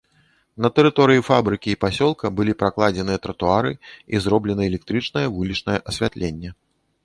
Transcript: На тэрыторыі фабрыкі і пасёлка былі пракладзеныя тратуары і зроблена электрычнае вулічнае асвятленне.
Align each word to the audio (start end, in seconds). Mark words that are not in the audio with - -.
На 0.65 0.69
тэрыторыі 0.77 1.23
фабрыкі 1.27 1.69
і 1.73 1.79
пасёлка 1.85 2.25
былі 2.41 2.55
пракладзеныя 2.63 3.19
тратуары 3.27 3.71
і 4.15 4.25
зроблена 4.27 4.63
электрычнае 4.69 5.27
вулічнае 5.39 5.79
асвятленне. 5.93 6.49